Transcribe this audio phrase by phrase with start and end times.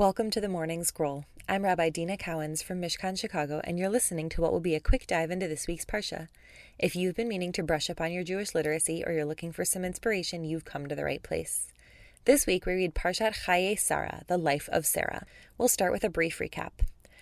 [0.00, 1.26] Welcome to the Morning Scroll.
[1.46, 4.80] I'm Rabbi Deena Cowans from Mishkan, Chicago, and you're listening to what will be a
[4.80, 6.28] quick dive into this week's Parsha.
[6.78, 9.66] If you've been meaning to brush up on your Jewish literacy or you're looking for
[9.66, 11.68] some inspiration, you've come to the right place.
[12.24, 15.26] This week we read Parshat Chayei Sarah, the life of Sarah.
[15.58, 16.70] We'll start with a brief recap.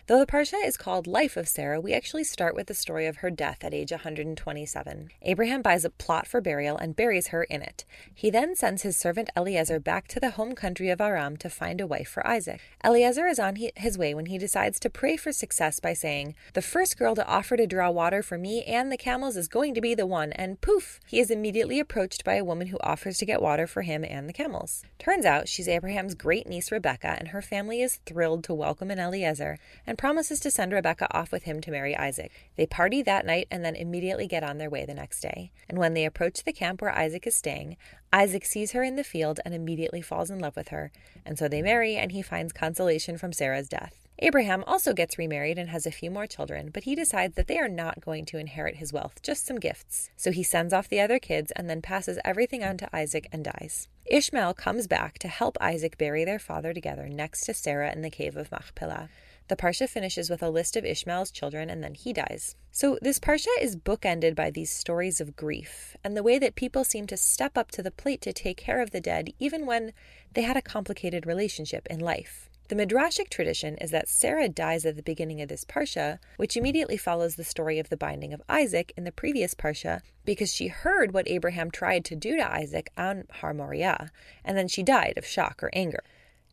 [0.09, 3.19] Though the Parsha is called Life of Sarah, we actually start with the story of
[3.19, 5.11] her death at age 127.
[5.21, 7.85] Abraham buys a plot for burial and buries her in it.
[8.15, 11.79] He then sends his servant Eliezer back to the home country of Aram to find
[11.79, 12.63] a wife for Isaac.
[12.83, 16.63] Eliezer is on his way when he decides to pray for success by saying, The
[16.63, 19.83] first girl to offer to draw water for me and the camels is going to
[19.83, 21.01] be the one, and poof!
[21.07, 24.27] He is immediately approached by a woman who offers to get water for him and
[24.27, 24.85] the camels.
[24.99, 28.99] Turns out she's Abraham's great niece Rebecca, and her family is thrilled to welcome an
[28.99, 32.33] Eliezer and promises to send Rebecca off with him to marry Isaac.
[32.57, 35.51] They party that night and then immediately get on their way the next day.
[35.69, 37.77] And when they approach the camp where Isaac is staying,
[38.11, 40.91] Isaac sees her in the field and immediately falls in love with her.
[41.27, 44.09] And so they marry, and he finds consolation from Sarah's death.
[44.21, 47.59] Abraham also gets remarried and has a few more children, but he decides that they
[47.59, 50.11] are not going to inherit his wealth, just some gifts.
[50.17, 53.45] So he sends off the other kids and then passes everything on to Isaac and
[53.45, 53.87] dies.
[54.07, 58.11] Ishmael comes back to help Isaac bury their father together next to Sarah in the
[58.11, 59.09] cave of Machpelah.
[59.49, 62.55] The Parsha finishes with a list of Ishmael's children and then he dies.
[62.71, 66.85] So, this Parsha is bookended by these stories of grief and the way that people
[66.85, 69.95] seem to step up to the plate to take care of the dead, even when
[70.35, 72.51] they had a complicated relationship in life.
[72.69, 76.99] The Midrashic tradition is that Sarah dies at the beginning of this Parsha, which immediately
[76.99, 81.15] follows the story of the binding of Isaac in the previous Parsha, because she heard
[81.15, 84.11] what Abraham tried to do to Isaac on Har Moriah,
[84.45, 86.05] and then she died of shock or anger.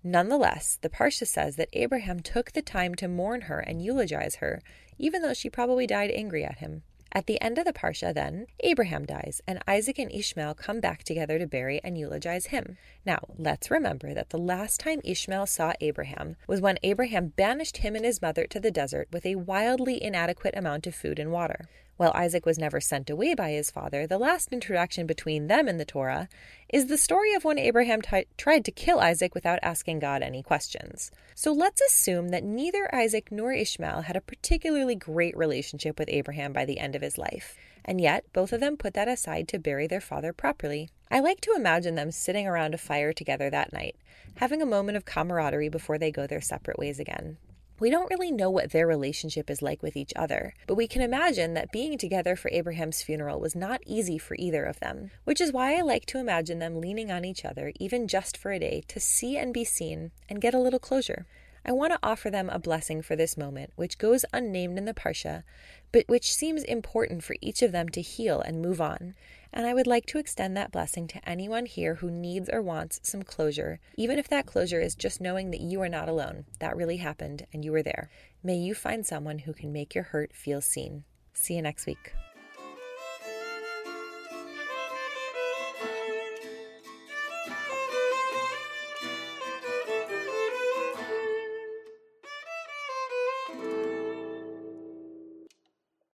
[0.08, 4.62] Nonetheless, the Parsha says that Abraham took the time to mourn her and eulogize her,
[5.00, 6.84] even though she probably died angry at him.
[7.12, 11.04] At the end of the Parsha, then, Abraham dies, and Isaac and Ishmael come back
[11.04, 12.78] together to bury and eulogize him.
[13.04, 17.96] Now, let's remember that the last time Ishmael saw Abraham was when Abraham banished him
[17.96, 21.68] and his mother to the desert with a wildly inadequate amount of food and water.
[21.98, 25.78] While Isaac was never sent away by his father, the last interaction between them in
[25.78, 26.28] the Torah
[26.68, 30.44] is the story of when Abraham t- tried to kill Isaac without asking God any
[30.44, 31.10] questions.
[31.36, 36.52] So let's assume that neither Isaac nor Ishmael had a particularly great relationship with Abraham
[36.52, 37.56] by the end of his life.
[37.86, 40.90] And yet, both of them put that aside to bury their father properly.
[41.10, 43.96] I like to imagine them sitting around a fire together that night,
[44.36, 47.38] having a moment of camaraderie before they go their separate ways again.
[47.78, 51.02] We don't really know what their relationship is like with each other, but we can
[51.02, 55.42] imagine that being together for Abraham's funeral was not easy for either of them, which
[55.42, 58.60] is why I like to imagine them leaning on each other, even just for a
[58.60, 61.26] day, to see and be seen and get a little closure.
[61.66, 64.94] I want to offer them a blessing for this moment, which goes unnamed in the
[64.94, 65.44] Parsha,
[65.92, 69.16] but which seems important for each of them to heal and move on.
[69.58, 73.00] And I would like to extend that blessing to anyone here who needs or wants
[73.04, 76.44] some closure, even if that closure is just knowing that you are not alone.
[76.60, 78.10] That really happened and you were there.
[78.44, 81.06] May you find someone who can make your hurt feel seen.
[81.32, 82.14] See you next week.